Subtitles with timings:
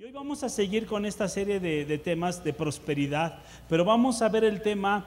[0.00, 4.30] Y hoy vamos a seguir con esta serie de, temas de prosperidad, pero vamos a
[4.30, 5.04] ver el tema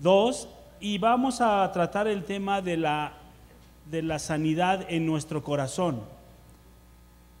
[0.00, 0.48] 2
[0.78, 3.14] y vamos a tratar el tema de la,
[3.90, 6.02] de la sanidad en nuestro corazón.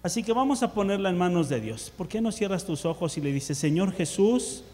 [0.02, 1.92] Así que vamos a ponerla en manos de Dios.
[1.96, 4.64] ¿Por qué no cierras tus ojos y le dices, Señor Jesús,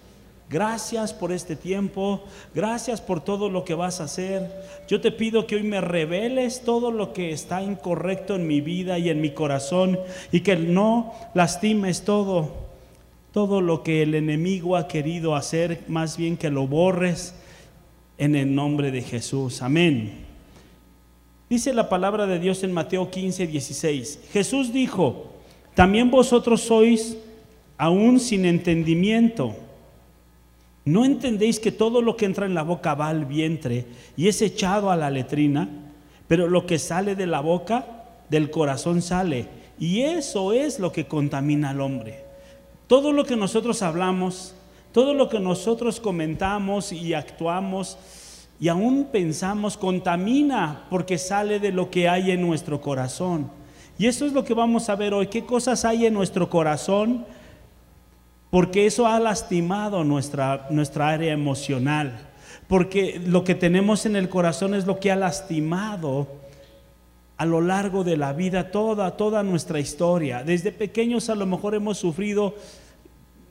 [0.51, 2.25] Gracias por este tiempo,
[2.55, 4.51] gracias por todo lo que vas a hacer.
[4.89, 8.99] Yo te pido que hoy me reveles todo lo que está incorrecto en mi vida
[8.99, 9.99] y en mi corazón
[10.33, 12.51] y que no lastimes todo,
[13.31, 17.35] todo lo que el enemigo ha querido hacer, más bien que lo borres
[18.17, 19.61] en el nombre de Jesús.
[19.61, 20.25] Amén.
[21.51, 24.21] Dice la palabra de Dios en Mateo 15, 16.
[24.33, 25.27] Jesús dijo,
[25.75, 27.19] también vosotros sois
[27.77, 29.55] aún sin entendimiento.
[30.89, 33.85] ¿No entendéis que todo lo que entra en la boca va al vientre
[34.17, 35.69] y es echado a la letrina?
[36.27, 37.85] Pero lo que sale de la boca,
[38.31, 39.49] del corazón sale.
[39.79, 42.25] Y eso es lo que contamina al hombre.
[42.87, 44.55] Todo lo que nosotros hablamos,
[44.91, 47.99] todo lo que nosotros comentamos y actuamos
[48.59, 53.51] y aún pensamos contamina porque sale de lo que hay en nuestro corazón.
[53.99, 55.27] Y eso es lo que vamos a ver hoy.
[55.27, 57.27] ¿Qué cosas hay en nuestro corazón?
[58.51, 62.29] Porque eso ha lastimado nuestra, nuestra área emocional,
[62.67, 66.29] porque lo que tenemos en el corazón es lo que ha lastimado
[67.37, 70.43] a lo largo de la vida toda, toda nuestra historia.
[70.43, 72.57] Desde pequeños a lo mejor hemos sufrido,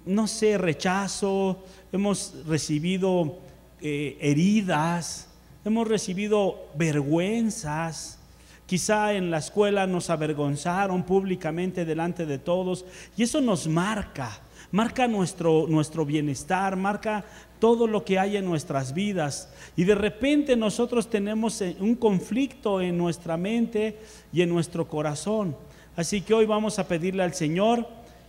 [0.05, 3.37] no sé, rechazo, hemos recibido
[3.81, 5.29] eh, heridas,
[5.63, 8.19] hemos recibido vergüenzas.
[8.65, 12.83] Quizá en la escuela nos avergonzaron públicamente delante de todos
[13.15, 17.25] y eso nos marca marca nuestro, nuestro bienestar, marca
[17.59, 19.49] todo lo que hay en nuestras vidas.
[19.75, 23.97] Y de repente nosotros tenemos eh, un conflicto en nuestra mente
[24.31, 25.55] y en nuestro corazón.
[25.95, 27.87] Así que hoy vamos a pedirle al Señor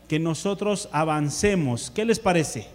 [0.08, 1.90] que nosotros avancemos.
[1.90, 2.66] ¿Qué les parece?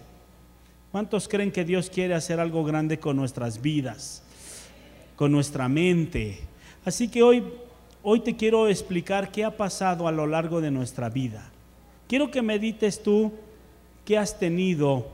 [0.92, 4.22] ¿Cuántos creen que Dios quiere hacer algo grande con nuestras vidas,
[5.16, 6.38] con nuestra mente?
[6.84, 7.42] Así que hoy,
[8.04, 11.50] hoy te quiero explicar qué ha pasado a lo largo de nuestra vida.
[12.06, 13.32] Quiero que medites tú
[14.04, 15.06] ¿Qué has tenido?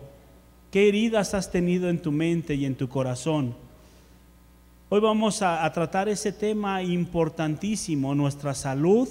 [0.73, 3.55] ¿Qué heridas has tenido en tu mente y en tu corazón?
[4.89, 9.09] Hoy vamos a, a, tratar ese tema importantísimo, nuestra salud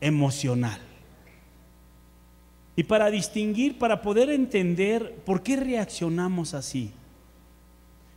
[0.00, 0.78] emocional.
[2.76, 6.92] Y para distinguir, para poder entender por qué reaccionamos así.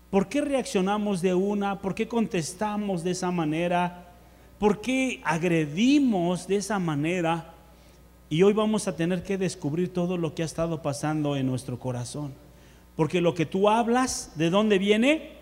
[0.10, 1.80] ¿Por qué reaccionamos de una?
[1.80, 4.10] ¿Por qué contestamos de esa manera?
[4.60, 7.54] ¿Por qué agredimos de esa manera?
[8.32, 11.78] Y hoy vamos a tener que descubrir todo lo que ha estado pasando en nuestro
[11.78, 12.34] corazón.
[12.96, 15.34] Porque lo que tú hablas, ¿de dónde viene?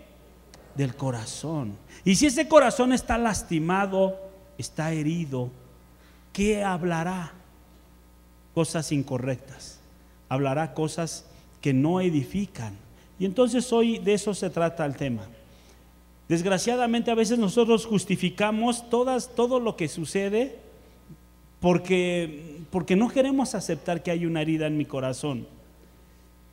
[0.74, 1.76] Del corazón.
[2.04, 4.18] Y si ese corazón está lastimado,
[4.58, 5.50] está herido,
[6.32, 7.30] ¿qué hablará?
[8.54, 9.78] Cosas incorrectas.
[10.28, 11.26] Hablará cosas
[11.60, 12.74] que no edifican.
[13.20, 15.22] Y entonces hoy de eso se trata el tema.
[16.28, 20.58] Desgraciadamente a veces nosotros justificamos todas, todo lo que sucede
[21.60, 25.46] porque, porque no queremos aceptar que hay una herida en mi corazón.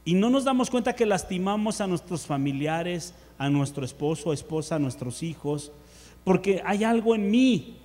[0.04, 4.80] Y no nos damos cuenta que lastimamos a nuestros familiares, a nuestro esposo, esposa, a
[4.80, 5.72] nuestros hijos,
[6.24, 7.78] porque hay algo en mí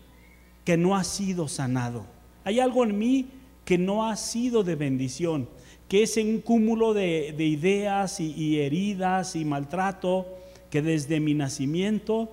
[0.65, 2.07] que no ha sido sanado.
[2.45, 3.27] Hay algo en mí
[3.65, 5.49] que no ha sido de bendición,
[5.89, 10.27] que es un cúmulo de, de ideas y, y heridas y maltrato
[10.71, 12.31] que desde mi nacimiento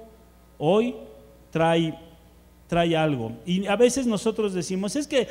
[0.57, 0.95] hoy
[1.51, 1.97] trae
[2.69, 3.33] trae algo.
[3.45, 5.27] Y a veces nosotros decimos, es que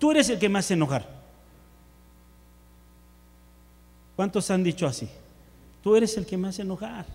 [0.00, 1.08] tú eres el que me hace enojar.
[4.16, 5.08] ¿Cuántos han dicho así?
[5.80, 7.06] Tú eres el que me hace enojar.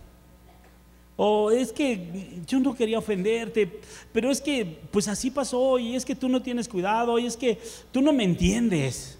[1.17, 3.81] O es que yo no quería ofenderte,
[4.13, 7.35] pero es que pues así pasó y es que tú no tienes cuidado y es
[7.35, 7.59] que
[7.91, 9.17] tú no me entiendes.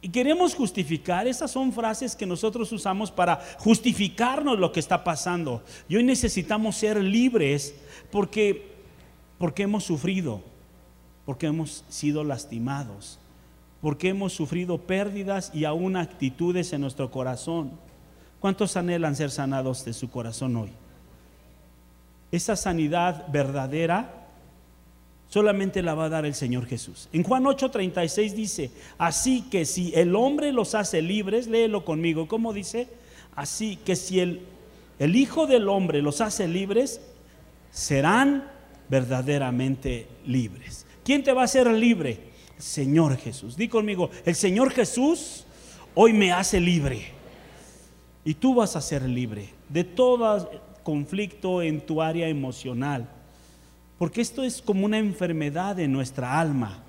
[0.00, 5.62] Y queremos justificar, esas son frases que nosotros usamos para justificarnos lo que está pasando.
[5.88, 7.74] Y hoy necesitamos ser libres
[8.10, 8.72] porque
[9.42, 10.40] porque hemos sufrido,
[11.24, 13.18] porque hemos sido lastimados,
[13.80, 17.72] porque hemos sufrido pérdidas y aún actitudes en nuestro corazón.
[18.40, 20.70] ¿Cuántos anhelan ser sanados de su corazón hoy?
[22.32, 24.22] Esa sanidad verdadera
[25.28, 27.08] solamente la va a dar el Señor Jesús.
[27.12, 32.52] En Juan 8:36 dice, así que si el hombre los hace libres, léelo conmigo, ¿cómo
[32.52, 32.88] dice?
[33.34, 34.40] Así que si el,
[34.98, 37.00] el Hijo del Hombre los hace libres,
[37.70, 38.44] serán
[38.88, 40.86] verdaderamente libres.
[41.04, 42.18] ¿Quién te va a hacer libre?
[42.58, 43.56] Señor Jesús.
[43.56, 45.44] Di conmigo, el Señor Jesús
[45.94, 47.06] hoy me hace libre.
[48.24, 50.50] Y tú vas a ser libre de todo
[50.84, 53.08] conflicto en tu área emocional.
[53.98, 56.82] Porque esto es como una enfermedad en nuestra alma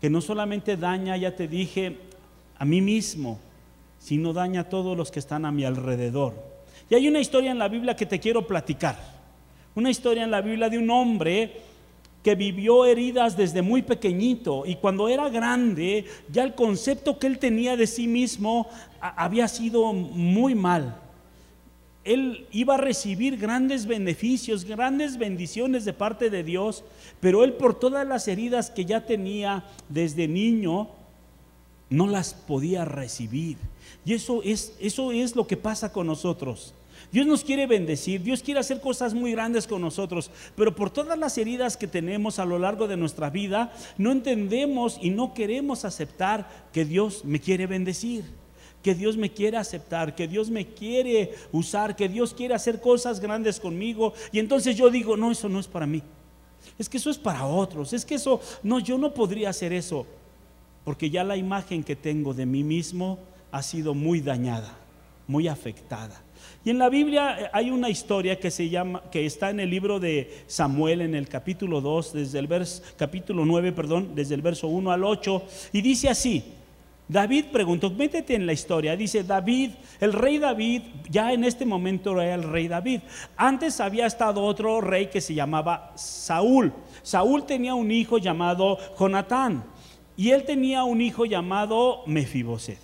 [0.00, 1.96] que no solamente daña, ya te dije,
[2.58, 3.38] a mí mismo,
[3.98, 6.34] sino daña a todos los que están a mi alrededor.
[6.90, 8.98] Y hay una historia en la Biblia que te quiero platicar.
[9.74, 11.62] Una historia en la Biblia de un hombre
[12.24, 17.38] que vivió heridas desde muy pequeñito y cuando era grande ya el concepto que él
[17.38, 18.66] tenía de sí mismo
[18.98, 20.98] había sido muy mal.
[22.02, 26.82] Él iba a recibir grandes beneficios, grandes bendiciones de parte de Dios,
[27.20, 30.88] pero él por todas las heridas que ya tenía desde niño,
[31.90, 33.58] no las podía recibir.
[34.06, 36.72] Y eso es, eso es lo que pasa con nosotros.
[37.14, 41.16] Dios nos quiere bendecir, Dios quiere hacer cosas muy grandes con nosotros, pero por todas
[41.16, 45.84] las heridas que tenemos a lo largo de nuestra vida, no entendemos y no queremos
[45.84, 48.24] aceptar que Dios me quiere bendecir
[48.82, 53.18] que Dios me quiere aceptar, que Dios me quiere usar, que Dios quiere hacer cosas
[53.18, 54.12] grandes conmigo.
[54.30, 56.02] Y entonces yo digo, no, eso no es para mí.
[56.78, 57.94] Es que eso es para otros.
[57.94, 60.04] Es que eso, no, yo no podría hacer eso.
[60.84, 63.20] Porque ya la imagen que tengo de mí mismo
[63.52, 64.76] ha sido muy dañada,
[65.26, 66.23] muy afectada.
[66.64, 69.68] Y en la Biblia eh, hay una historia que se llama que está en el
[69.68, 72.48] libro de Samuel en el capítulo 2 desde el
[72.96, 76.42] capítulo 9, perdón, desde el verso 1 al 8 y dice así:
[77.06, 82.18] David preguntó, métete en la historia, dice David, el rey David, ya en este momento
[82.18, 83.00] era el rey David.
[83.36, 86.72] Antes había estado otro rey que se llamaba Saúl.
[87.02, 89.64] Saúl tenía un hijo llamado Jonatán
[90.16, 92.78] y él tenía un hijo llamado Mefiboset.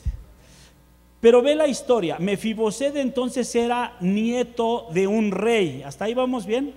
[1.20, 5.82] Pero ve la historia, Mefiboset entonces era nieto de un rey.
[5.84, 6.72] ¿Hasta ahí vamos bien?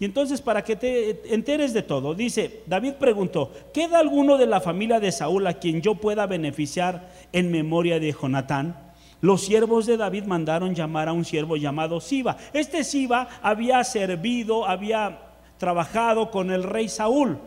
[0.00, 4.60] Y entonces para que te enteres de todo, dice, David preguntó, ¿queda alguno de la
[4.60, 8.76] familia de Saúl a quien yo pueda beneficiar en memoria de Jonatán?
[9.20, 12.36] Los siervos de David mandaron llamar a un siervo llamado Siba.
[12.52, 15.20] Este Siba había servido, había
[15.58, 17.38] trabajado con el rey Saúl.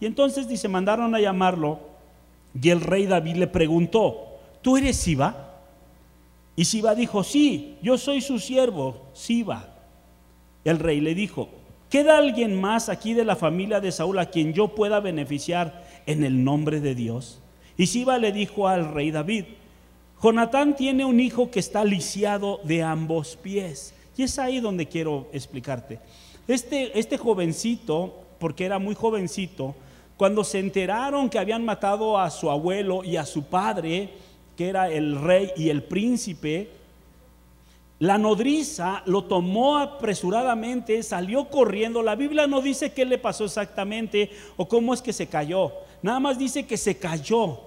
[0.00, 1.80] Y entonces dice, mandaron a llamarlo
[2.60, 5.45] y el rey David le preguntó, ¿tú eres Siba?
[6.56, 9.74] Y Siba dijo, sí, yo soy su siervo, Siba.
[10.64, 11.50] El rey le dijo,
[11.90, 16.24] ¿queda alguien más aquí de la familia de Saúl a quien yo pueda beneficiar en
[16.24, 17.40] el nombre de Dios?
[17.76, 19.44] Y Siba le dijo al rey David,
[20.22, 23.94] Jonatán tiene un hijo que está lisiado de ambos pies.
[24.16, 26.00] Y es ahí donde quiero explicarte.
[26.48, 29.74] Este, este jovencito, porque era muy jovencito,
[30.16, 34.14] cuando se enteraron que habían matado a su abuelo y a su padre,
[34.56, 36.70] que era el rey y el príncipe,
[37.98, 42.02] la nodriza lo tomó apresuradamente, salió corriendo.
[42.02, 45.72] La Biblia no dice qué le pasó exactamente o cómo es que se cayó.
[46.02, 47.60] Nada más dice que se cayó.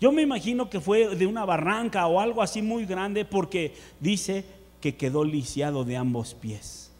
[0.00, 4.44] Yo me imagino que fue de una barranca o algo así muy grande porque dice
[4.80, 6.90] que quedó lisiado de ambos pies.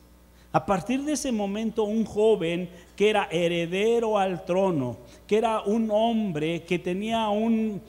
[0.53, 4.97] A partir de ese momento un joven que era heredero al trono,
[5.27, 7.81] que era un hombre que tenía un,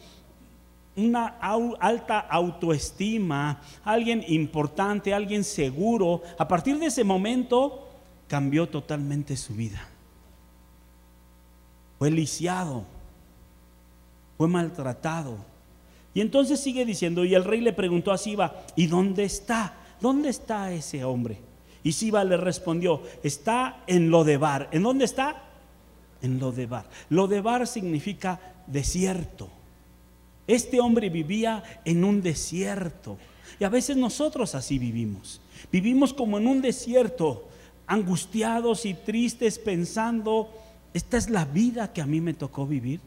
[1.05, 1.37] una
[1.79, 7.87] alta autoestima, alguien importante, alguien seguro, a partir de ese momento
[8.27, 9.87] cambió totalmente su vida.
[11.97, 12.85] Fue lisiado,
[14.37, 15.37] fue maltratado.
[16.13, 19.73] Y entonces sigue diciendo, y el rey le preguntó a Siba, ¿y dónde está?
[19.99, 21.39] ¿Dónde está ese hombre?
[21.83, 24.69] Y Siba le respondió, está en Lodebar.
[24.71, 25.43] ¿En dónde está?
[26.21, 26.89] En Lodebar.
[27.09, 29.49] Lodebar significa desierto.
[30.49, 33.19] Este hombre vivía en un desierto.
[33.59, 35.41] Y a veces nosotros así vivimos.
[35.71, 37.47] Vivimos como en un desierto,
[37.85, 40.49] angustiados y tristes pensando,
[40.91, 42.99] esta es la vida que a mí me tocó vivir.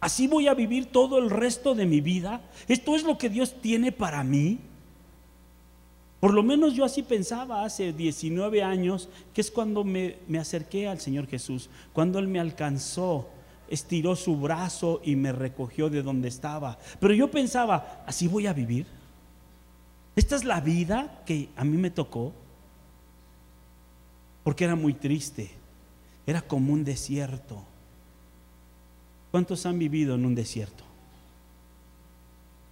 [0.00, 2.40] Así voy a vivir todo el resto de mi vida.
[2.66, 4.58] Esto es lo que Dios tiene para mí.
[6.18, 10.88] Por lo menos yo así pensaba hace 19 años, que es cuando me, me acerqué
[10.88, 13.28] al Señor Jesús, cuando Él me alcanzó
[13.68, 16.78] estiró su brazo y me recogió de donde estaba.
[17.00, 18.86] Pero yo pensaba, ¿así voy a vivir?
[20.16, 22.32] ¿Esta es la vida que a mí me tocó?
[24.42, 25.50] Porque era muy triste,
[26.26, 27.62] era como un desierto.
[29.30, 30.84] ¿Cuántos han vivido en un desierto?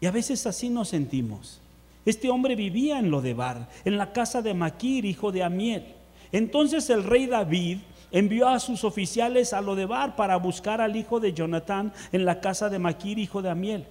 [0.00, 1.60] Y a veces así nos sentimos.
[2.04, 5.94] Este hombre vivía en Lodebar, en la casa de Maquir, hijo de Amiel.
[6.32, 7.78] Entonces el rey David
[8.12, 12.68] envió a sus oficiales a Lodebar para buscar al hijo de Jonatán en la casa
[12.68, 13.86] de Maquir, hijo de Amiel.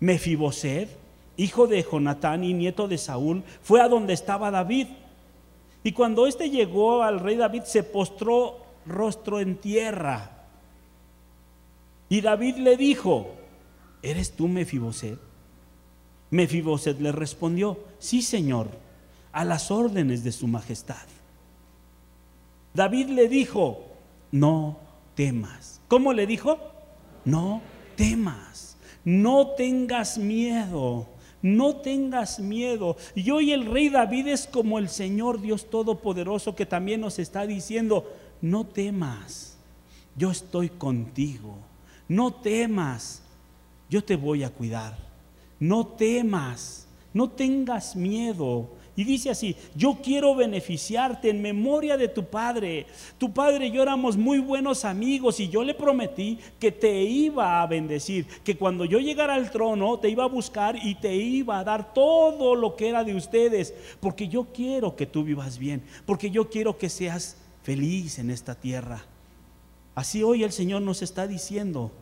[0.00, 0.88] Mefiboset,
[1.36, 4.88] hijo de Jonatán y nieto de Saúl, fue a donde estaba David.
[5.84, 10.30] Y cuando éste llegó al rey David, se postró rostro en tierra.
[12.08, 13.34] Y David le dijo,
[14.02, 15.18] ¿eres tú Mefiboset?
[16.30, 18.68] Mefiboset le respondió, sí, señor,
[19.32, 20.96] a las órdenes de su majestad.
[22.74, 23.84] David le dijo,
[24.30, 24.78] no
[25.14, 25.80] temas.
[25.88, 26.58] ¿Cómo le dijo?
[27.24, 27.60] no
[27.96, 31.06] temas, no tengas miedo.
[31.42, 32.98] No tengas miedo.
[33.14, 37.46] Y hoy el rey David es como el Señor Dios Todopoderoso que también nos está
[37.46, 38.12] diciendo,
[38.42, 39.56] no temas,
[40.16, 41.56] yo estoy contigo.
[42.08, 43.22] No temas,
[43.88, 44.98] yo te voy a cuidar.
[45.58, 48.68] No temas, no tengas miedo.
[48.96, 52.86] Y dice así, yo quiero beneficiarte en memoria de tu padre.
[53.18, 57.62] Tu padre y yo éramos muy buenos amigos y yo le prometí que te iba
[57.62, 61.58] a bendecir, que cuando yo llegara al trono te iba a buscar y te iba
[61.58, 65.82] a dar todo lo que era de ustedes, porque yo quiero que tú vivas bien,
[66.04, 69.04] porque yo quiero que seas feliz en esta tierra.
[69.94, 71.92] Así hoy el Señor nos está diciendo,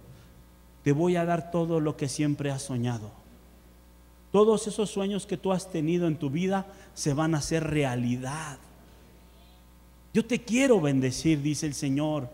[0.83, 3.18] te voy a dar todo lo que siempre has soñado.
[4.30, 8.58] Todos esos sueños que tú has tenido en tu vida se van a hacer realidad.
[10.12, 12.28] Yo te quiero bendecir, dice el Señor.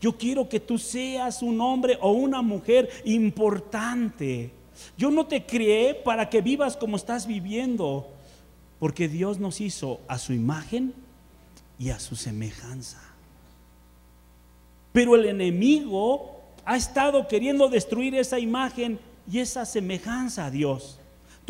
[0.00, 4.50] Yo quiero que tú seas un hombre o una mujer importante.
[4.96, 8.08] Yo no te crié para que vivas como estás viviendo,
[8.78, 10.94] porque Dios nos hizo a su imagen
[11.78, 13.00] y a su semejanza.
[14.92, 18.98] Pero el enemigo ha estado queriendo destruir esa imagen
[19.30, 20.99] y esa semejanza a Dios.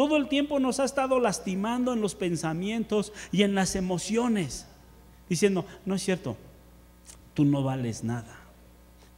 [0.01, 4.67] Todo el tiempo nos ha estado lastimando en los pensamientos y en las emociones,
[5.29, 6.39] diciendo, no es cierto,
[7.35, 8.35] tú no vales nada,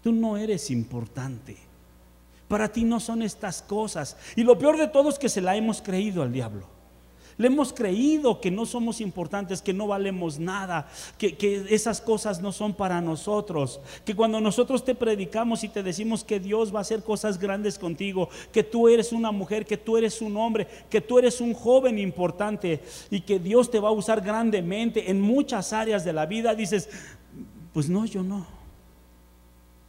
[0.02, 1.56] tú no eres importante,
[2.48, 4.16] para ti no son estas cosas.
[4.34, 6.66] Y lo peor de todo es que se la hemos creído al diablo.
[7.38, 12.52] Le hemos creído que no somos importantes, que no valemos nada, que, esas cosas no
[12.52, 13.80] son para nosotros.
[14.04, 17.78] Que cuando nosotros te predicamos y te decimos que Dios va a hacer cosas grandes
[17.78, 21.54] contigo, que tú eres una mujer, que tú eres un hombre, que tú eres un
[21.54, 26.26] joven importante y que Dios te va a usar grandemente en muchas áreas de la
[26.26, 26.88] vida, dices,
[27.72, 28.46] pues no, yo no.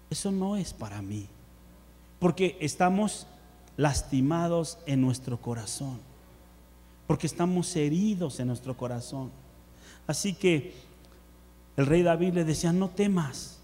[0.10, 1.28] Eso no es para mí.
[2.20, 3.28] Porque estamos
[3.76, 6.13] lastimados en nuestro corazón
[7.08, 9.32] porque estamos heridos en nuestro corazón.
[10.08, 10.74] Así que
[11.78, 13.60] el rey David le decía, no temas,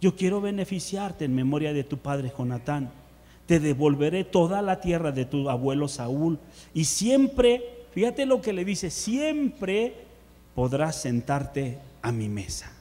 [0.00, 2.90] yo quiero beneficiarte en memoria de tu padre Jonatán.
[3.46, 6.38] Te devolveré toda la tierra de tu abuelo Saúl
[6.74, 9.94] y siempre, fíjate lo que le dice, siempre
[10.54, 12.72] podrás sentarte a mi mesa.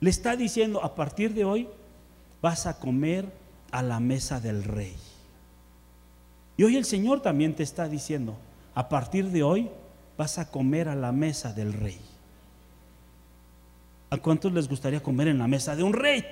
[0.00, 1.68] Le está diciendo, a partir de hoy
[2.40, 3.26] vas a comer
[3.70, 4.94] a la mesa del rey.
[6.56, 8.36] Y hoy el Señor también te está diciendo,
[8.74, 9.70] a partir de hoy
[10.16, 11.98] vas a comer a la mesa del rey.
[14.10, 16.24] ¿A cuántos les gustaría comer en la mesa de un rey?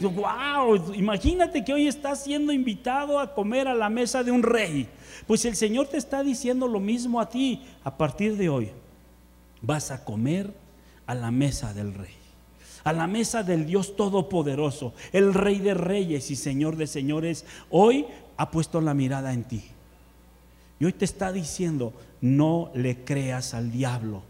[0.00, 4.88] wow, imagínate que hoy estás siendo invitado a comer a la mesa de un rey.
[5.26, 7.62] Pues el Señor te está diciendo lo mismo a ti.
[7.84, 8.70] A partir de hoy
[9.60, 10.52] vas a comer
[11.06, 12.14] a la mesa del rey.
[12.84, 18.06] A la mesa del Dios Todopoderoso, el Rey de Reyes y Señor de Señores, hoy
[18.36, 19.62] ha puesto la mirada en ti.
[20.82, 24.20] Y hoy te está diciendo, no le creas al diablo.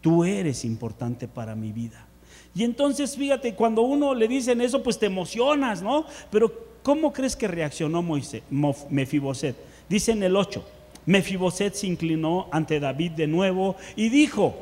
[0.00, 2.06] Tú eres importante para mi vida.
[2.54, 6.06] Y entonces, fíjate, cuando uno le dicen eso, pues te emocionas, ¿no?
[6.30, 6.52] Pero
[6.84, 8.44] ¿cómo crees que reaccionó Moisés,
[8.88, 9.56] Mefiboset?
[9.88, 10.64] Dice en el 8,
[11.06, 14.54] Mefiboset se inclinó ante David de nuevo y dijo,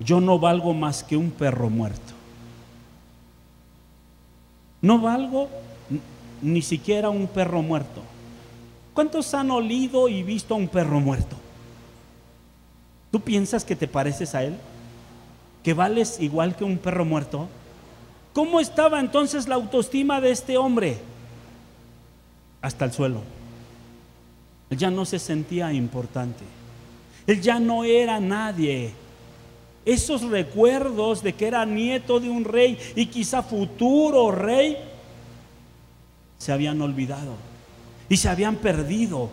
[0.00, 2.12] yo no valgo más que un perro muerto.
[4.82, 5.48] No valgo
[6.42, 8.02] ni siquiera un perro muerto.
[8.94, 11.36] ¿Cuántos han olido y visto a un perro muerto?
[13.10, 14.56] ¿Tú piensas que te pareces a él?
[15.62, 17.48] ¿Que vales igual que un perro muerto?
[18.32, 20.98] ¿Cómo estaba entonces la autoestima de este hombre?
[22.62, 23.22] Hasta el suelo.
[24.70, 26.44] Él ya no se sentía importante.
[27.26, 28.92] Él ya no era nadie.
[29.84, 34.76] Esos recuerdos de que era nieto de un rey y quizá futuro rey
[36.38, 37.49] se habían olvidado
[38.10, 39.30] y se habían perdido.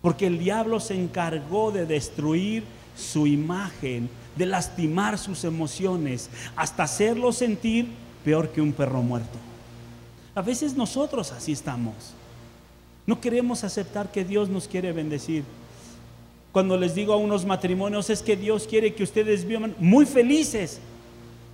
[0.00, 2.62] Porque el diablo se encargó de destruir
[2.94, 7.88] su imagen, de lastimar sus emociones, hasta hacerlo sentir
[8.24, 9.38] peor que un perro muerto.
[10.34, 11.94] A veces nosotros así estamos.
[13.06, 15.44] No queremos aceptar que Dios nos quiere bendecir.
[16.52, 20.78] Cuando les digo a unos matrimonios es que Dios quiere que ustedes vivan muy felices.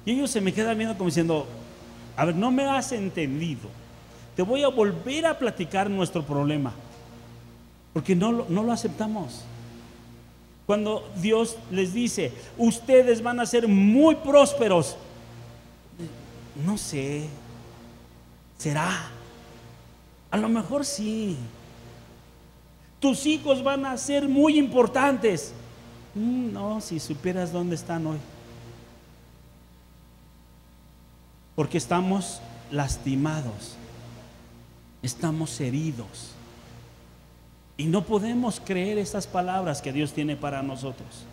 [0.04, 1.46] Y ellos se me quedan viendo como diciendo,
[2.16, 3.79] a ver, no me has entendido
[4.40, 6.72] te voy a volver a platicar nuestro problema,
[7.92, 9.42] porque no, no lo aceptamos.
[10.64, 14.96] Cuando Dios les dice, ustedes van a ser muy prósperos,
[16.64, 17.26] no sé,
[18.56, 19.10] será,
[20.30, 21.36] a lo mejor sí.
[22.98, 25.52] Tus hijos van a ser muy importantes.
[26.14, 28.18] Mm, no, si supieras dónde están hoy.
[31.54, 33.76] Porque estamos lastimados,
[35.02, 36.32] estamos heridos.
[37.76, 41.24] Y no podemos creer esas palabras que Dios tiene para nosotros.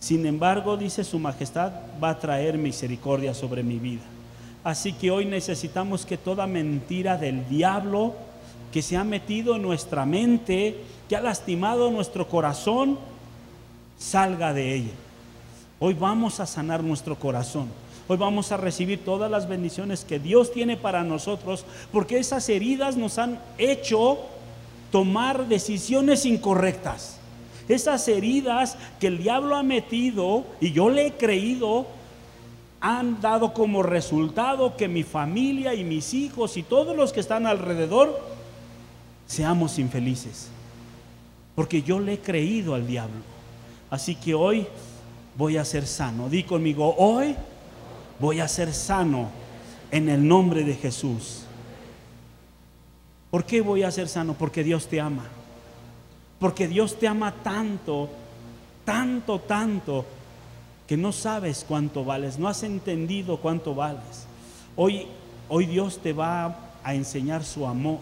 [0.00, 4.02] Sin embargo, dice su majestad, va a traer misericordia sobre mi vida.
[4.64, 8.14] Así que hoy necesitamos que toda mentira del diablo
[8.72, 12.98] que se ha metido en nuestra mente, que ha lastimado nuestro corazón,
[13.96, 14.92] salga de ella.
[15.78, 17.68] Hoy vamos a sanar nuestro corazón.
[18.08, 22.96] Hoy vamos a recibir todas las bendiciones que Dios tiene para nosotros, porque esas heridas
[22.96, 24.18] nos han hecho
[24.92, 27.18] tomar decisiones incorrectas.
[27.68, 31.86] Esas heridas que el diablo ha metido y yo le he creído,
[32.80, 37.44] han dado como resultado que mi familia y mis hijos y todos los que están
[37.44, 38.20] alrededor
[39.26, 40.48] seamos infelices.
[41.56, 43.22] Porque yo le he creído al diablo.
[43.90, 44.66] Así que hoy
[45.36, 46.28] voy a ser sano.
[46.28, 47.34] Di conmigo, hoy
[48.18, 49.28] voy a ser sano
[49.90, 51.42] en el nombre de Jesús.
[53.30, 54.34] ¿Por qué voy a ser sano?
[54.34, 55.24] Porque Dios te ama.
[56.38, 58.08] Porque Dios te ama tanto,
[58.84, 60.04] tanto, tanto,
[60.86, 64.26] que no sabes cuánto vales, no has entendido cuánto vales.
[64.76, 65.06] Hoy,
[65.48, 67.98] hoy Dios te va a enseñar su amor.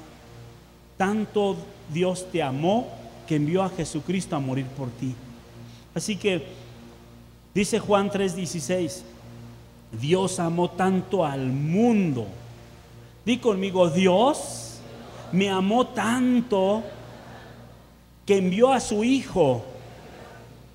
[0.97, 1.57] Tanto
[1.93, 2.89] Dios te amó
[3.27, 5.15] que envió a Jesucristo a morir por ti.
[5.95, 6.45] Así que
[7.55, 9.03] dice Juan 3:16,
[10.01, 12.27] Dios amó tanto al mundo.
[13.25, 14.79] Di conmigo, Dios
[15.33, 16.83] me amó tanto
[18.27, 19.65] que envió a su Hijo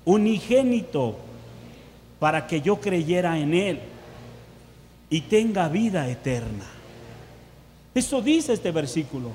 [0.04, 1.16] unigénito
[2.18, 3.80] para que yo creyera en Él
[5.08, 6.64] y tenga vida eterna.
[7.94, 9.30] Eso dice este versículo.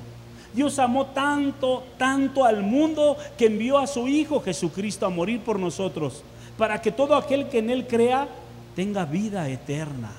[0.54, 5.60] Dios amó tanto, tanto al mundo que envió a su Hijo Jesucristo a morir por
[5.60, 6.24] nosotros,
[6.58, 8.30] para que todo aquel que en Él crea
[8.76, 10.12] tenga vida eterna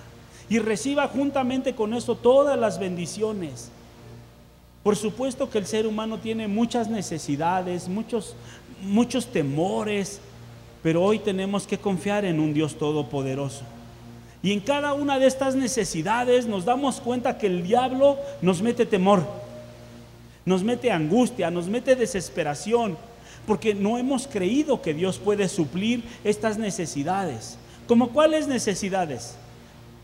[0.49, 3.71] y reciba juntamente con eso todas las bendiciones.
[4.83, 8.37] Por supuesto que el ser humano tiene muchas necesidades, muchos,
[8.83, 10.21] muchos temores,
[10.83, 13.63] pero hoy tenemos que confiar en un Dios todopoderoso.
[14.43, 18.87] Y en cada una de estas necesidades nos damos cuenta que el diablo nos mete
[18.87, 19.27] temor,
[20.45, 22.97] nos mete angustia, nos mete desesperación,
[23.45, 27.59] porque no hemos creído que Dios puede suplir estas necesidades.
[27.87, 29.37] ¿Como cuáles necesidades?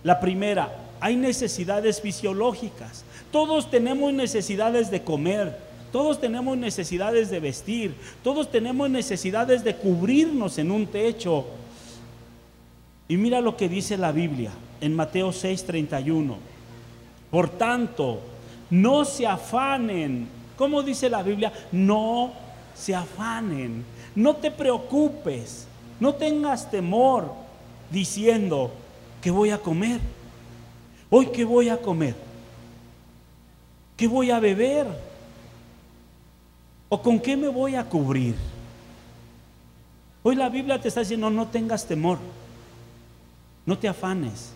[0.05, 3.05] La primera, hay necesidades fisiológicas.
[3.33, 5.59] Todos tenemos necesidades de comer,
[5.91, 11.47] todos tenemos necesidades de vestir, todos tenemos necesidades de cubrirnos en un techo.
[13.09, 16.37] Y mira lo que dice la Biblia en Mateo 6:31.
[17.31, 18.21] Por tanto,
[18.71, 20.29] no se afanen.
[20.57, 21.53] ¿Cómo dice la Biblia?
[21.73, 22.33] No
[22.75, 23.85] se afanen.
[24.15, 25.67] No te preocupes.
[25.99, 27.42] No tengas temor
[27.93, 28.71] diciendo
[29.21, 30.01] que voy a comer.
[31.11, 32.15] Hoy qué voy a comer.
[33.97, 34.87] ¿Qué voy a beber?
[36.89, 38.35] ¿O con qué me voy a cubrir?
[40.23, 42.19] Hoy la Biblia te está diciendo, no tengas temor,
[43.67, 44.53] no te afanes.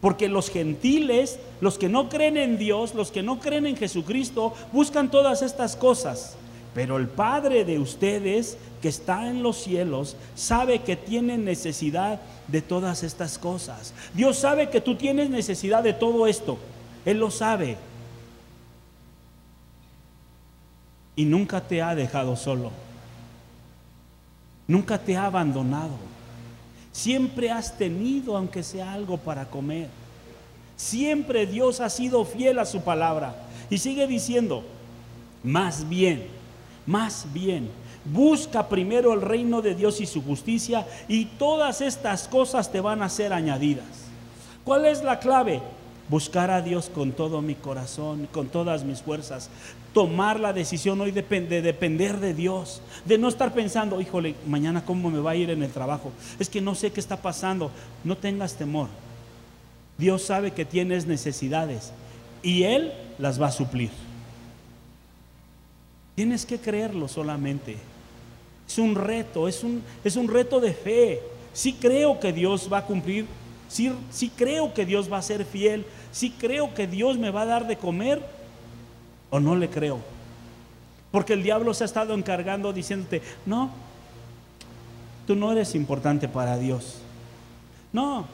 [0.00, 4.54] Porque los gentiles, los que no creen en Dios, los que no creen en Jesucristo,
[4.72, 6.36] buscan todas estas cosas.
[6.78, 12.62] Pero el Padre de ustedes, que está en los cielos, sabe que tienen necesidad de
[12.62, 13.92] todas estas cosas.
[14.14, 16.56] Dios sabe que tú tienes necesidad de todo esto.
[17.04, 17.78] Él lo sabe.
[21.16, 22.70] y nunca te ha dejado solo.
[24.68, 25.96] Nunca te ha abandonado.
[26.92, 29.88] Siempre has tenido, aunque sea algo para comer.
[30.76, 33.34] Siempre Dios ha sido fiel a su palabra.
[33.68, 34.62] Y sigue diciendo,
[35.42, 36.37] más bien,
[36.88, 37.68] más bien,
[38.06, 43.02] busca primero el reino de Dios y su justicia y todas estas cosas te van
[43.02, 43.84] a ser añadidas.
[44.64, 45.60] ¿Cuál es la clave?
[46.08, 49.50] buscar a Dios con todo mi corazón, con todas mis fuerzas,
[49.92, 51.22] tomar la decisión hoy de,
[51.60, 55.62] depender de Dios, de no estar pensando, híjole, mañana cómo me va a ir en
[55.62, 57.70] el trabajo, es que no sé qué está pasando,
[58.04, 58.88] no tengas temor.
[59.98, 61.92] Dios sabe que tienes necesidades
[62.42, 63.90] y Él las va a suplir.
[66.18, 67.76] Tienes que creerlo solamente.
[68.66, 71.22] Es un reto, es un, es un reto de fe.
[71.52, 73.24] Sí creo que Dios va a cumplir,
[73.68, 77.42] sí, sí creo que Dios va a ser fiel, si creo que Dios me va
[77.42, 78.20] a dar de comer
[79.30, 80.00] o no le creo.
[81.12, 83.70] Porque el diablo se ha estado encargando diciéndote, no,
[85.24, 86.96] tú no eres importante para Dios.
[87.92, 88.26] No,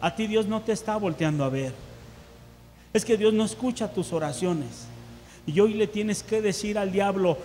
[0.00, 1.72] a ti Dios no te está volteando a ver.
[2.92, 4.88] Es que Dios no escucha tus oraciones.
[5.48, 7.38] Y hoy le tienes que decir al diablo,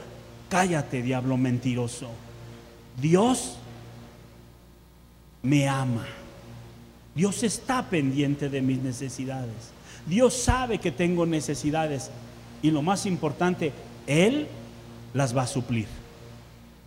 [0.50, 2.10] cállate diablo mentiroso.
[3.02, 3.58] Dios
[5.42, 6.06] me ama.
[7.16, 9.72] Dios está pendiente de mis necesidades.
[10.06, 12.12] Dios sabe que tengo necesidades
[12.62, 13.72] y lo más importante,
[14.06, 14.48] Él
[15.14, 15.88] las va a suplir.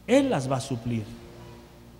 [0.07, 1.05] Él las va a suplir.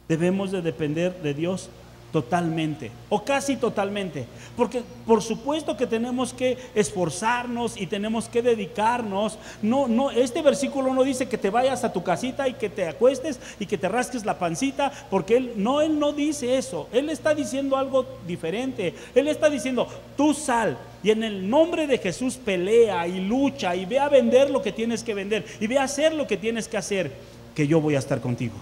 [0.09, 1.71] Debemos de depender de Dios
[2.13, 9.39] totalmente o casi totalmente, porque por supuesto que tenemos que esforzarnos y tenemos que dedicarnos.
[9.63, 12.89] No no este versículo no dice que te vayas a tu casita y que te
[12.89, 16.89] acuestes y que te rasques la pancita, porque él no él no dice eso.
[16.93, 18.95] Él está diciendo algo diferente.
[19.15, 23.85] Él está diciendo, "Tú sal y en el nombre de Jesús pelea y lucha y
[23.85, 26.69] ve a vender lo que tienes que vender y ve a hacer lo que tienes
[26.69, 27.13] que hacer,
[27.55, 28.55] que yo voy a estar contigo."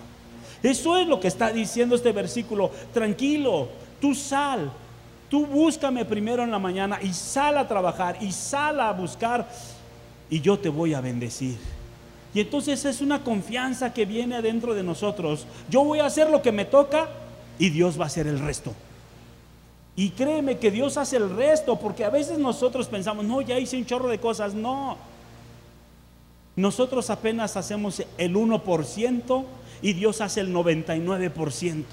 [0.65, 2.71] Eso es lo que está diciendo este versículo.
[2.95, 3.69] Tranquilo,
[4.01, 4.73] tú sal,
[5.29, 9.47] tú búscame primero en la mañana y sal a trabajar y sal a buscar
[10.31, 11.59] y yo te voy a bendecir.
[12.33, 15.47] Y entonces es una confianza que viene adentro de nosotros.
[15.69, 17.11] Yo voy a hacer lo que me toca
[17.59, 18.73] y Dios va a hacer el resto.
[19.97, 23.77] Y créeme que Dios hace el resto, porque a veces nosotros pensamos, no, ya hice
[23.77, 24.55] un chorro de cosas.
[24.55, 24.97] No,
[26.57, 29.45] nosotros apenas hacemos el 1%
[29.83, 31.85] y Dios hace el 99%.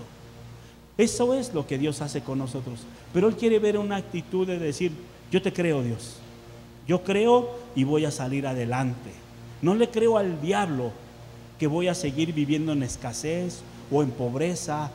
[0.98, 2.82] Eso es lo que Dios hace con nosotros.
[3.14, 4.92] Pero Él quiere ver una actitud de decir,
[5.32, 6.18] yo te creo Dios.
[6.88, 9.12] Yo creo y voy a salir adelante.
[9.62, 10.92] No le creo al diablo
[11.60, 14.92] que voy a seguir viviendo en escasez o en pobreza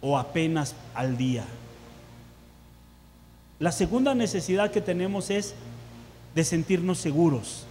[0.00, 1.44] o apenas al día.
[3.58, 5.54] La segunda necesidad que tenemos es
[6.34, 7.64] de sentirnos seguros.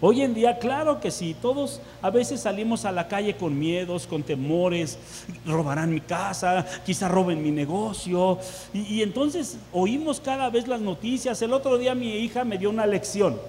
[0.00, 4.06] Hoy en día, claro que sí, todos a veces salimos a la calle con miedos,
[4.06, 4.96] con temores,
[5.44, 8.38] robarán mi casa, quizá roben mi negocio.
[8.72, 11.42] Y, entonces oímos cada vez las noticias.
[11.42, 13.40] El otro día mi hija me dio una lección,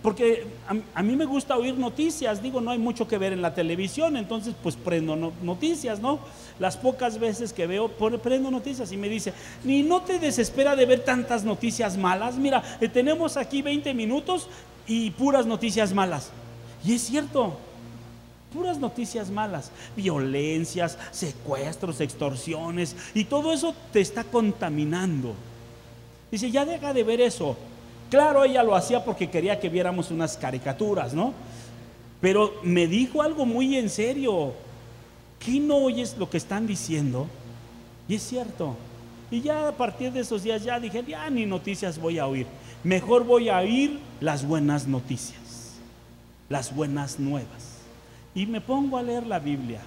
[0.00, 0.46] porque
[0.94, 4.16] a, mí me gusta oír noticias, digo, no hay mucho que ver en la televisión,
[4.16, 6.20] entonces pues prendo noticias, ¿no?
[6.60, 9.32] Las pocas veces que veo, prendo noticias y me dice,
[9.64, 14.48] ni no te desespera de ver tantas noticias malas, mira, eh, tenemos aquí 20 minutos
[14.88, 16.30] y puras noticias malas.
[16.84, 17.56] Y es cierto,
[18.52, 25.34] puras noticias malas, violencias, secuestros, extorsiones, y todo eso te está contaminando.
[26.32, 27.56] Dice, ya deja de ver eso.
[28.10, 31.34] Claro, ella lo hacía porque quería que viéramos unas caricaturas, ¿no?
[32.20, 34.54] Pero me dijo algo muy en serio.
[35.38, 37.28] ¿Qué no oyes lo que están diciendo?
[38.08, 38.74] Y es cierto.
[39.30, 42.46] Y ya a partir de esos días ya dije, ya ni noticias voy a oír
[42.84, 45.74] mejor voy a oír las buenas noticias,
[46.48, 47.78] las buenas nuevas.
[48.34, 49.80] Y me pongo a leer la Biblia,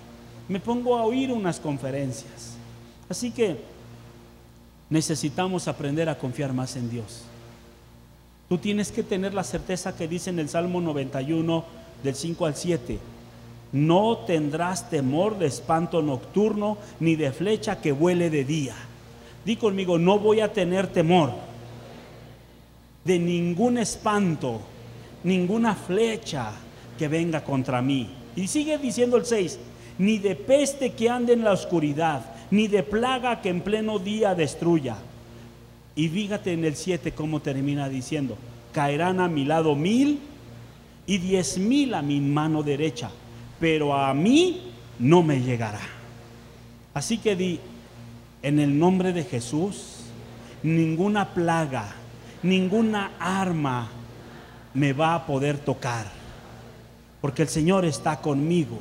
[0.48, 2.56] me pongo a oír unas conferencias.
[3.10, 3.58] Así que
[4.90, 7.24] necesitamos aprender a confiar más en Dios.
[8.50, 11.64] Tú tienes que tener la certeza que dice en el Salmo 91
[12.04, 13.00] del 5 al 7.
[13.72, 18.76] No tendrás temor de espanto nocturno ni de flecha que vuele de día.
[19.46, 21.51] Di conmigo, no voy a tener temor
[23.04, 24.62] de ningún espanto,
[25.24, 26.52] ninguna flecha
[26.98, 28.10] que venga contra mí.
[28.36, 29.60] Y sigue diciendo el 6,
[29.98, 34.36] ni de peste que ande en la oscuridad, ni de plaga que en pleno día
[34.36, 34.98] destruya.
[35.96, 38.38] Y fíjate en el 7 cómo termina diciendo,
[38.72, 40.20] caerán a mi lado mil
[41.06, 43.10] y diez mil a mi mano derecha,
[43.60, 45.82] pero a mí no me llegará.
[46.94, 47.60] Así que di,
[48.42, 50.06] en el nombre de Jesús,
[50.64, 51.96] ninguna plaga,
[52.44, 53.90] ninguna arma
[54.74, 56.06] me va a poder tocar,
[57.20, 58.80] porque el Señor está conmigo.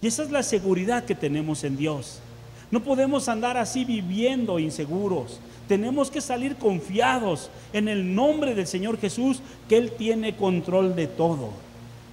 [0.00, 2.20] Y esa es la seguridad que tenemos en Dios.
[2.70, 5.40] No podemos andar así viviendo inseguros.
[5.68, 11.06] Tenemos que salir confiados en el nombre del Señor Jesús, que Él tiene control de
[11.06, 11.50] todo,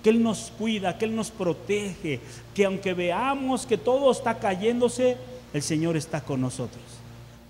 [0.04, 2.20] que Él nos cuida, que Él nos protege,
[2.54, 5.18] que aunque veamos que todo está cayéndose,
[5.54, 6.84] el Señor está con nosotros.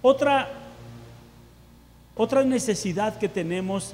[0.01, 0.60] Otra
[2.15, 3.93] otra necesidad que tenemos,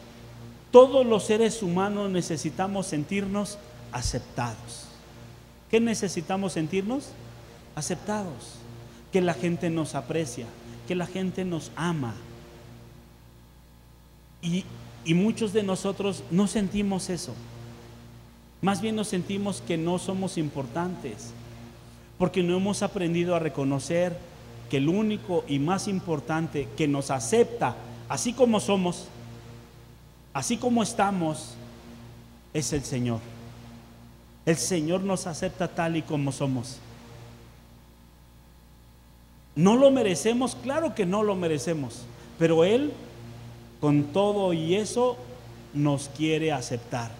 [0.71, 3.57] todos los seres humanos necesitamos sentirnos
[3.91, 4.85] aceptados.
[5.69, 7.09] ¿Qué necesitamos sentirnos?
[7.75, 8.55] Aceptados.
[9.11, 10.45] Que la gente nos aprecia,
[10.87, 12.15] que la gente nos ama.
[14.41, 14.65] Y,
[15.05, 17.33] y muchos de nosotros no sentimos eso.
[18.61, 21.31] Más bien nos sentimos que no somos importantes,
[22.17, 24.17] porque no hemos aprendido a reconocer
[24.69, 27.75] que el único y más importante que nos acepta
[28.09, 29.07] así como somos,
[30.33, 31.55] así como estamos,
[32.53, 33.19] es el Señor.
[34.45, 36.79] El Señor nos acepta tal y como somos.
[39.55, 42.03] No lo merecemos, claro que no lo merecemos,
[42.37, 42.93] pero Él
[43.81, 45.17] con todo y eso
[45.73, 47.11] nos quiere aceptar.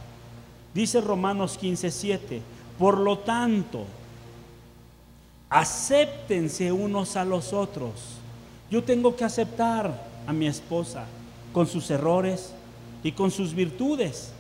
[0.74, 2.42] Dice Romanos 15:7,
[2.78, 3.86] por lo tanto,
[5.50, 7.92] acéptense unos a los otros.
[8.70, 11.06] Yo tengo que aceptar a mi esposa
[11.54, 12.52] con sus errores
[13.04, 14.32] y con sus virtudes.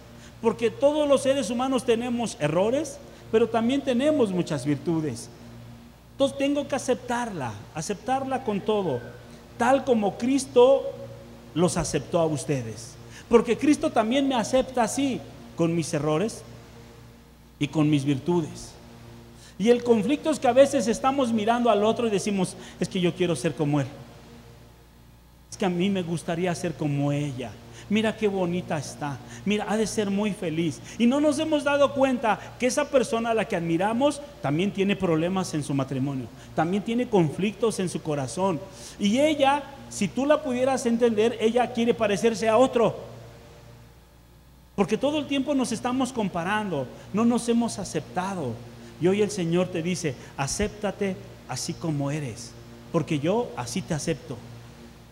[0.41, 3.00] Porque todos los seres humanos tenemos errores,
[3.32, 5.30] pero también tenemos muchas virtudes.
[6.12, 9.00] Entonces tengo que aceptarla, aceptarla con todo,
[9.58, 10.84] tal como Cristo
[11.56, 12.95] los aceptó a ustedes.
[13.30, 15.19] Porque Cristo también me acepta así,
[15.56, 16.43] con mis errores
[17.60, 18.71] y con mis virtudes.
[19.60, 23.02] Y el conflicto es que a veces estamos mirando al otro y decimos, es que
[23.02, 23.88] yo quiero ser como él.
[25.58, 27.52] Que a mí me gustaría ser como ella.
[27.89, 29.17] Mira qué bonita está.
[29.46, 30.82] Mira, ha de ser muy feliz.
[30.98, 34.96] Y no nos hemos dado cuenta que esa persona a la que admiramos también tiene
[34.96, 36.28] problemas en su matrimonio.
[36.54, 38.60] También tiene conflictos en su corazón.
[39.00, 42.98] Y ella, si tú la pudieras entender, ella quiere parecerse a otro.
[44.76, 46.88] Porque todo el tiempo nos estamos comparando.
[47.13, 48.54] No nos hemos aceptado.
[49.00, 51.15] Y hoy el Señor te dice, acéptate
[51.48, 52.52] así como eres.
[52.91, 54.38] Porque yo así te acepto.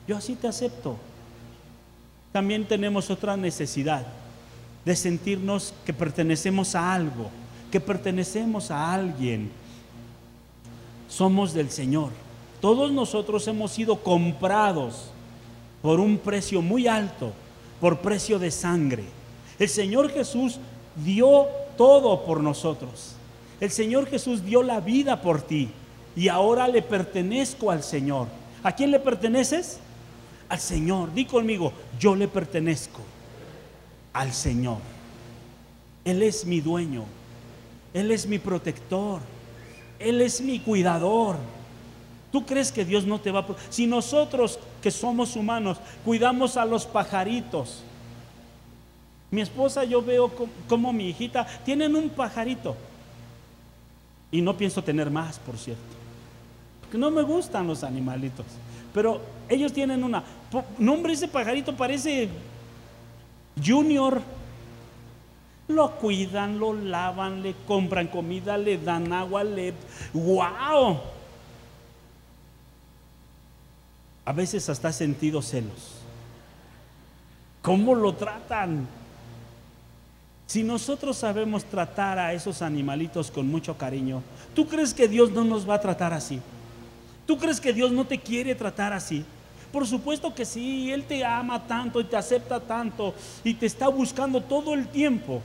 [0.07, 0.97] Yo así te acepto.
[2.31, 4.05] También tenemos otra necesidad
[4.83, 7.29] de sentirnos que pertenecemos a algo,
[7.71, 9.49] que pertenecemos a alguien.
[11.09, 12.11] Somos del Señor.
[12.61, 15.11] Todos nosotros hemos sido comprados
[15.81, 17.31] por un precio muy alto,
[17.79, 19.03] por precio de sangre.
[19.57, 20.59] El Señor Jesús
[21.03, 23.15] dio todo por nosotros.
[23.59, 25.69] El Señor Jesús dio la vida por ti
[26.15, 28.27] y ahora le pertenezco al Señor.
[28.63, 29.79] ¿A quién le perteneces?
[30.49, 31.13] Al Señor.
[31.13, 33.01] Di conmigo, yo le pertenezco
[34.13, 34.77] al Señor.
[36.03, 37.05] Él es mi dueño.
[37.93, 39.21] Él es mi protector.
[39.99, 41.37] Él es mi cuidador.
[42.31, 43.45] ¿Tú crees que Dios no te va a...
[43.69, 47.81] Si nosotros que somos humanos cuidamos a los pajaritos,
[49.31, 50.31] mi esposa yo veo
[50.67, 52.75] como, mi hijita tienen un pajarito.
[54.31, 55.81] Y no pienso tener más, por cierto.
[56.81, 58.45] Porque no me gustan los animalitos.
[58.95, 60.23] Pero ellos tienen una.
[60.79, 62.29] Nombre ese pajarito parece
[63.63, 64.21] Junior.
[65.67, 69.73] Lo cuidan, lo lavan, le compran comida, le dan agua, le.
[70.13, 71.01] ¡Wow!
[74.23, 75.99] A veces hasta he sentido celos.
[77.61, 78.87] ¿Cómo lo tratan?
[80.47, 84.21] Si nosotros sabemos tratar a esos animalitos con mucho cariño,
[84.53, 86.39] ¿tú crees que Dios no nos va a tratar así?
[87.25, 89.25] ¿Tú crees que Dios no te quiere tratar así?
[89.71, 93.89] Por supuesto que sí, Él te ama tanto y te acepta tanto y te está
[93.89, 95.41] buscando todo el tiempo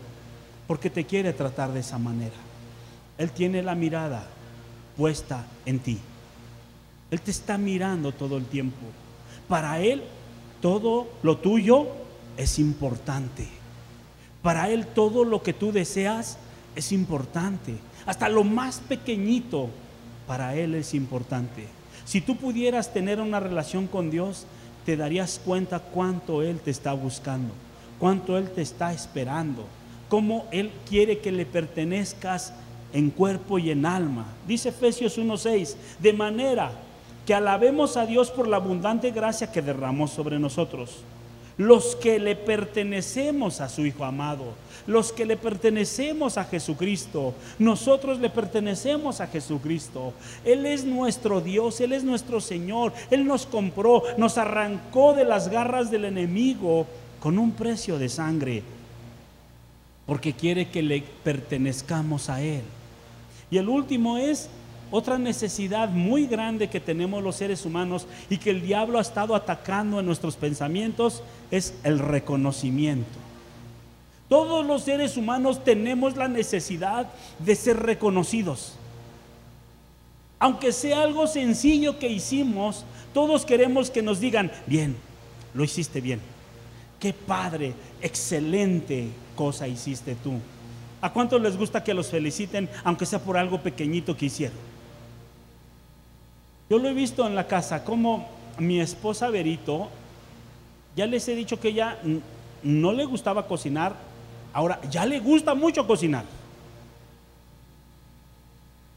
[0.66, 2.36] porque te quiere tratar de esa manera.
[3.18, 4.24] Él tiene la mirada
[4.96, 5.98] puesta en ti.
[7.10, 8.86] Él te está mirando todo el tiempo.
[9.48, 10.02] Para Él
[10.62, 11.88] todo lo tuyo
[12.36, 13.48] es importante.
[14.42, 16.38] Para Él todo lo que tú deseas
[16.76, 17.74] es importante.
[18.06, 19.70] Hasta lo más pequeñito
[20.26, 21.66] para Él es importante.
[22.04, 24.46] Si tú pudieras tener una relación con Dios,
[24.85, 27.52] te darías cuenta cuánto Él te está buscando,
[27.98, 29.64] cuánto Él te está esperando,
[30.09, 32.52] cómo Él quiere que le pertenezcas
[32.92, 34.26] en cuerpo y en alma.
[34.46, 36.72] Dice Efesios 1.6, de manera
[37.26, 41.04] que alabemos a Dios por la abundante gracia que derramó sobre nosotros
[41.60, 44.54] los que le pertenecemos a su Hijo amado,
[44.86, 50.14] los que le pertenecemos a Jesucristo, nosotros le pertenecemos a Jesucristo.
[50.42, 55.50] Él es nuestro Dios, Él es nuestro Señor, Él nos compró, nos arrancó de las
[55.50, 56.86] garras del enemigo
[57.20, 58.62] con un precio de sangre,
[60.06, 62.62] porque quiere que le pertenezcamos a Él.
[63.50, 64.48] Y el último es
[64.90, 69.35] otra necesidad muy grande que tenemos los seres humanos y que el diablo ha estado
[69.35, 73.18] atacando en nuestros pensamientos es el reconocimiento.
[74.29, 78.74] Todos los seres humanos tenemos la necesidad de ser reconocidos.
[80.38, 84.96] Aunque sea algo sencillo que hicimos, todos queremos que nos digan, bien,
[85.53, 86.20] lo hiciste bien.
[86.98, 90.35] Qué padre, excelente cosa hiciste tú.
[91.00, 94.69] ¿A cuántos les gusta que los feliciten, aunque sea por algo pequeñito que hicieron?
[96.70, 98.28] Yo lo he visto en la casa, como
[98.59, 99.88] mi esposa Berito,
[100.94, 101.98] ya les he dicho que ella
[102.62, 103.96] no le gustaba cocinar,
[104.52, 106.24] ahora ya le gusta mucho cocinar.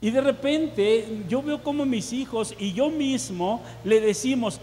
[0.02, 4.60] Y de repente yo veo como mis hijos y yo mismo le decimos,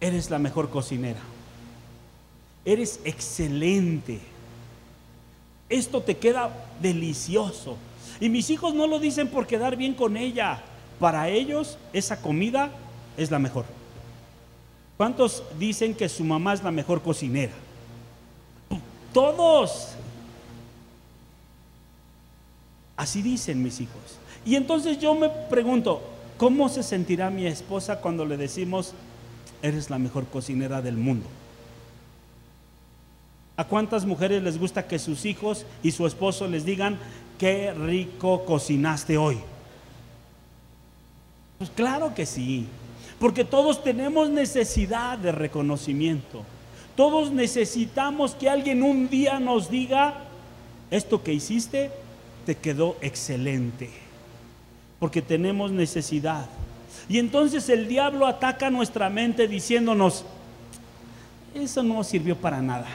[0.00, 1.20] eres la mejor cocinera,
[2.64, 4.18] eres excelente,
[5.68, 7.76] esto te queda delicioso.
[8.18, 10.62] Y mis hijos no lo dicen por quedar bien con ella,
[11.00, 12.70] para ellos esa comida
[13.16, 13.64] es la mejor.
[14.96, 17.52] ¿Cuántos dicen que su mamá es la mejor cocinera?
[19.12, 19.94] Todos.
[22.96, 24.18] Así dicen mis hijos.
[24.44, 26.02] Y entonces yo me pregunto,
[26.36, 28.94] ¿cómo se sentirá mi esposa cuando le decimos,
[29.62, 31.26] eres la mejor cocinera del mundo.
[33.56, 36.98] ¿A cuántas mujeres les gusta que sus hijos y su esposo les digan,
[37.38, 39.38] qué rico cocinaste hoy?
[41.60, 42.66] Pues claro que sí,
[43.18, 46.42] porque todos tenemos necesidad de reconocimiento.
[46.96, 50.24] Todos necesitamos que alguien un día nos diga,
[50.90, 51.90] esto que hiciste
[52.46, 53.90] te quedó excelente,
[54.98, 56.46] porque tenemos necesidad.
[57.10, 60.24] Y entonces el diablo ataca nuestra mente diciéndonos,
[61.54, 62.88] eso no sirvió para nada.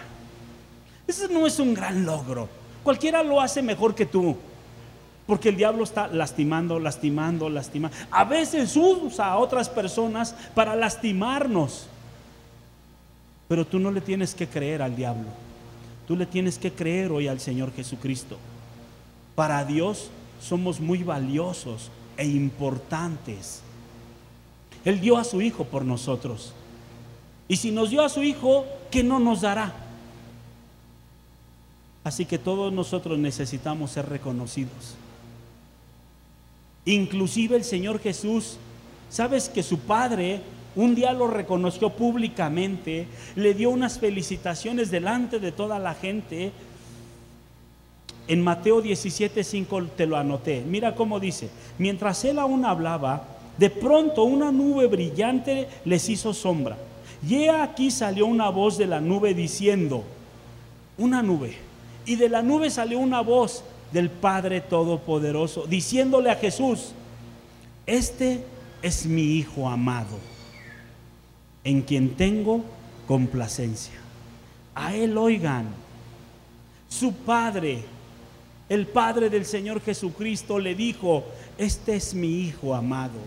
[1.05, 2.49] Eso no es un gran logro.
[2.83, 4.35] Cualquiera lo hace mejor que tú.
[5.25, 7.97] Porque el diablo está lastimando, lastimando, lastimando.
[8.11, 11.87] A veces usa a otras personas para lastimarnos.
[13.47, 15.27] Pero tú no le tienes que creer al diablo.
[16.07, 18.37] Tú le tienes que creer hoy al Señor Jesucristo.
[19.33, 20.09] Para Dios
[20.39, 23.61] somos muy valiosos e importantes.
[24.83, 26.53] Él dio a su Hijo por nosotros.
[27.47, 29.73] Y si nos dio a su Hijo, ¿qué no nos dará?
[32.03, 34.95] Así que todos nosotros necesitamos ser reconocidos.
[36.85, 38.57] Inclusive el Señor Jesús,
[39.09, 40.41] sabes que su Padre
[40.75, 46.51] un día lo reconoció públicamente, le dio unas felicitaciones delante de toda la gente.
[48.27, 50.63] En Mateo 17:5 te lo anoté.
[50.67, 53.23] Mira cómo dice, mientras él aún hablaba,
[53.57, 56.77] de pronto una nube brillante les hizo sombra.
[57.27, 60.03] Y aquí salió una voz de la nube diciendo,
[60.97, 61.55] una nube.
[62.05, 66.91] Y de la nube salió una voz del Padre Todopoderoso, diciéndole a Jesús,
[67.85, 68.43] este
[68.81, 70.17] es mi Hijo amado,
[71.63, 72.63] en quien tengo
[73.07, 73.95] complacencia.
[74.73, 75.67] A Él oigan,
[76.89, 77.83] su Padre,
[78.69, 81.23] el Padre del Señor Jesucristo le dijo,
[81.57, 83.19] este es mi Hijo amado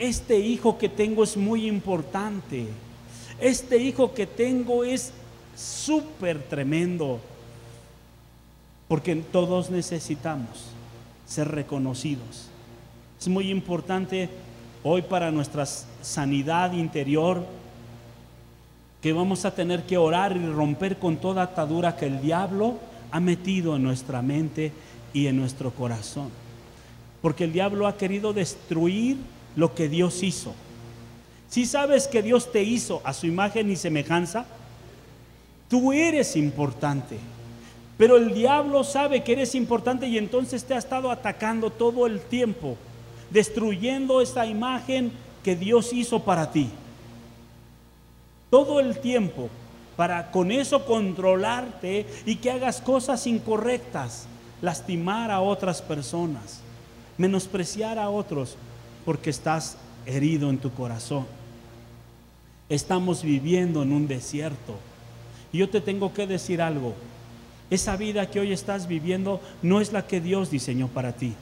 [0.00, 2.66] este hijo que tengo es muy importante.
[3.38, 5.12] Este hijo que tengo es
[5.54, 7.20] súper tremendo.
[8.90, 10.64] Porque todos necesitamos
[11.24, 12.48] ser reconocidos.
[13.20, 14.28] Es muy importante
[14.82, 17.46] hoy para nuestra sanidad interior
[19.00, 22.80] que vamos a tener que orar y romper con toda atadura que el diablo
[23.12, 24.72] ha metido en nuestra mente
[25.12, 26.28] y en nuestro corazón.
[27.22, 29.18] Porque el diablo ha querido destruir
[29.54, 30.52] lo que Dios hizo.
[31.48, 34.46] Si sabes que Dios te hizo a su imagen y semejanza,
[35.68, 37.18] tú eres importante.
[38.00, 42.22] Pero el diablo sabe que eres importante y entonces te ha estado atacando todo el
[42.22, 42.78] tiempo,
[43.28, 45.12] destruyendo esa imagen
[45.44, 46.70] que Dios hizo para ti.
[48.48, 49.50] Todo el tiempo,
[49.98, 54.26] para con eso controlarte y que hagas cosas incorrectas,
[54.62, 56.62] lastimar a otras personas,
[57.18, 58.56] menospreciar a otros
[59.04, 61.26] porque estás herido en tu corazón.
[62.70, 64.76] Estamos viviendo en un desierto.
[65.52, 66.94] Y yo te tengo que decir algo.
[67.70, 71.34] Esa vida que hoy estás viviendo no es la que Dios diseñó para ti.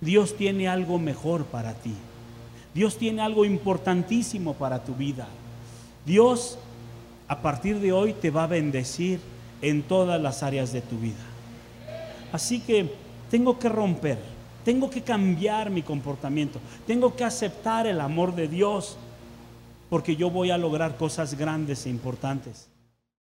[0.00, 1.94] Dios tiene algo mejor para ti.
[2.74, 5.28] Dios tiene algo importantísimo para tu vida.
[6.06, 6.58] Dios
[7.28, 9.20] a partir de hoy te va a bendecir
[9.62, 11.22] en todas las áreas de tu vida.
[12.32, 12.94] Así que
[13.30, 14.18] tengo que romper
[14.64, 16.60] tengo que cambiar mi comportamiento.
[16.86, 18.96] Tengo que aceptar el amor de Dios
[19.88, 22.69] porque yo voy a lograr cosas grandes e importantes.